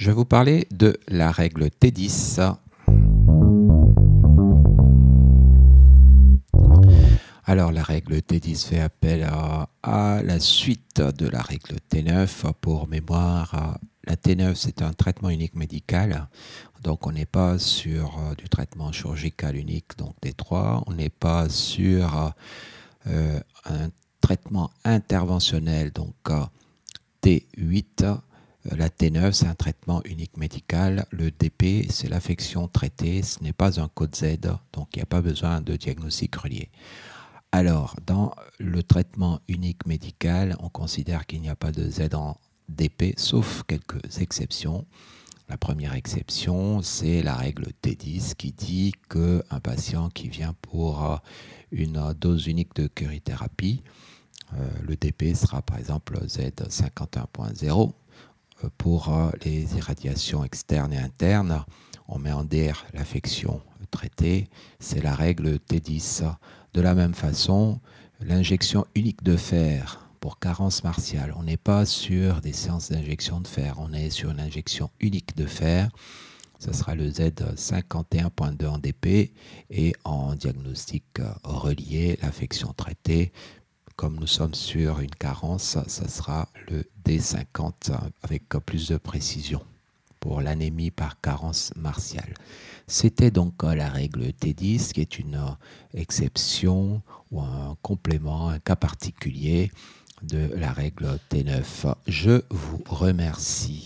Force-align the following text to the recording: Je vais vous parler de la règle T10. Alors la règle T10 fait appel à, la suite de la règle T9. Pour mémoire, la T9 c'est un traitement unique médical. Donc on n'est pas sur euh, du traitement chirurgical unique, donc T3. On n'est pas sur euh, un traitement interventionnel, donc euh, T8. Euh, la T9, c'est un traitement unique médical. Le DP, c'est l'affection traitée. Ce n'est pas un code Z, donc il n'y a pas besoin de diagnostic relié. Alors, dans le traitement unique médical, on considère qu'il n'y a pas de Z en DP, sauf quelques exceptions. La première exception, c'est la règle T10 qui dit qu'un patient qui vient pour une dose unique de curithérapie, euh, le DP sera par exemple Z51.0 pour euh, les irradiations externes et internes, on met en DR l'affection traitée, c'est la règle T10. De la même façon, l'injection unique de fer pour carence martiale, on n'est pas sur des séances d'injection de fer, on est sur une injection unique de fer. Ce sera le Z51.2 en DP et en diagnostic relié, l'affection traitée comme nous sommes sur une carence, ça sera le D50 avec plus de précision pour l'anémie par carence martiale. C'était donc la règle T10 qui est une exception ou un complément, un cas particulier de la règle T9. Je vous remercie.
Je 0.00 0.06
vais 0.06 0.14
vous 0.14 0.24
parler 0.24 0.66
de 0.70 0.98
la 1.08 1.30
règle 1.30 1.66
T10. 1.66 2.56
Alors 7.44 7.70
la 7.70 7.82
règle 7.82 8.14
T10 8.14 8.66
fait 8.66 8.80
appel 8.80 9.28
à, 9.30 10.22
la 10.24 10.40
suite 10.40 11.02
de 11.02 11.28
la 11.28 11.42
règle 11.42 11.76
T9. 11.92 12.54
Pour 12.62 12.88
mémoire, 12.88 13.78
la 14.04 14.16
T9 14.16 14.54
c'est 14.54 14.80
un 14.80 14.94
traitement 14.94 15.28
unique 15.28 15.54
médical. 15.54 16.28
Donc 16.82 17.06
on 17.06 17.12
n'est 17.12 17.26
pas 17.26 17.58
sur 17.58 18.18
euh, 18.20 18.34
du 18.36 18.48
traitement 18.48 18.92
chirurgical 18.92 19.54
unique, 19.54 19.98
donc 19.98 20.14
T3. 20.22 20.84
On 20.86 20.94
n'est 20.94 21.10
pas 21.10 21.50
sur 21.50 22.32
euh, 23.06 23.38
un 23.66 23.90
traitement 24.22 24.70
interventionnel, 24.82 25.92
donc 25.92 26.14
euh, 26.30 26.40
T8. 27.22 28.18
Euh, 28.66 28.76
la 28.76 28.88
T9, 28.88 29.32
c'est 29.32 29.46
un 29.46 29.54
traitement 29.54 30.02
unique 30.04 30.36
médical. 30.36 31.06
Le 31.10 31.30
DP, 31.30 31.90
c'est 31.90 32.08
l'affection 32.08 32.68
traitée. 32.68 33.22
Ce 33.22 33.42
n'est 33.42 33.52
pas 33.52 33.80
un 33.80 33.88
code 33.88 34.14
Z, 34.14 34.38
donc 34.72 34.88
il 34.94 34.98
n'y 34.98 35.02
a 35.02 35.06
pas 35.06 35.22
besoin 35.22 35.60
de 35.60 35.76
diagnostic 35.76 36.34
relié. 36.36 36.68
Alors, 37.52 37.96
dans 38.06 38.32
le 38.58 38.82
traitement 38.82 39.40
unique 39.48 39.86
médical, 39.86 40.56
on 40.60 40.68
considère 40.68 41.26
qu'il 41.26 41.40
n'y 41.40 41.48
a 41.48 41.56
pas 41.56 41.72
de 41.72 41.88
Z 41.90 42.14
en 42.14 42.36
DP, 42.68 43.14
sauf 43.16 43.64
quelques 43.66 44.20
exceptions. 44.20 44.86
La 45.48 45.56
première 45.56 45.94
exception, 45.94 46.80
c'est 46.80 47.24
la 47.24 47.34
règle 47.34 47.72
T10 47.82 48.36
qui 48.36 48.52
dit 48.52 48.92
qu'un 49.08 49.58
patient 49.60 50.08
qui 50.08 50.28
vient 50.28 50.54
pour 50.62 51.20
une 51.72 52.14
dose 52.14 52.46
unique 52.46 52.74
de 52.76 52.86
curithérapie, 52.86 53.82
euh, 54.54 54.68
le 54.82 54.96
DP 54.96 55.34
sera 55.34 55.62
par 55.62 55.78
exemple 55.78 56.18
Z51.0 56.24 57.92
pour 58.78 59.14
euh, 59.14 59.30
les 59.44 59.76
irradiations 59.76 60.44
externes 60.44 60.92
et 60.92 60.98
internes, 60.98 61.64
on 62.08 62.18
met 62.18 62.32
en 62.32 62.44
DR 62.44 62.84
l'affection 62.92 63.60
traitée, 63.90 64.48
c'est 64.78 65.02
la 65.02 65.14
règle 65.14 65.56
T10. 65.56 66.24
De 66.74 66.80
la 66.80 66.94
même 66.94 67.14
façon, 67.14 67.80
l'injection 68.20 68.86
unique 68.94 69.22
de 69.22 69.36
fer 69.36 70.06
pour 70.20 70.38
carence 70.38 70.84
martiale, 70.84 71.34
on 71.36 71.44
n'est 71.44 71.56
pas 71.56 71.86
sur 71.86 72.40
des 72.40 72.52
séances 72.52 72.90
d'injection 72.90 73.40
de 73.40 73.48
fer, 73.48 73.76
on 73.78 73.92
est 73.92 74.10
sur 74.10 74.30
une 74.30 74.40
injection 74.40 74.90
unique 75.00 75.36
de 75.36 75.46
fer. 75.46 75.88
Ce 76.58 76.74
sera 76.74 76.94
le 76.94 77.08
Z51.2 77.08 78.66
en 78.66 78.76
DP 78.76 79.32
et 79.70 79.94
en 80.04 80.34
diagnostic 80.34 81.04
relié, 81.42 82.18
l'affection 82.20 82.74
traitée 82.74 83.32
comme 84.00 84.18
nous 84.18 84.26
sommes 84.26 84.54
sur 84.54 85.00
une 85.00 85.10
carence, 85.10 85.76
ça 85.86 86.08
sera 86.08 86.48
le 86.70 86.84
D50 87.04 87.92
avec 88.22 88.48
plus 88.64 88.88
de 88.88 88.96
précision 88.96 89.60
pour 90.20 90.40
l'anémie 90.40 90.90
par 90.90 91.20
carence 91.20 91.70
martiale. 91.76 92.32
C'était 92.86 93.30
donc 93.30 93.62
la 93.62 93.90
règle 93.90 94.28
T10 94.28 94.92
qui 94.92 95.02
est 95.02 95.18
une 95.18 95.38
exception 95.92 97.02
ou 97.30 97.42
un 97.42 97.76
complément, 97.82 98.48
un 98.48 98.58
cas 98.58 98.74
particulier 98.74 99.70
de 100.22 100.50
la 100.56 100.72
règle 100.72 101.18
T9. 101.30 101.94
Je 102.06 102.40
vous 102.48 102.82
remercie. 102.88 103.79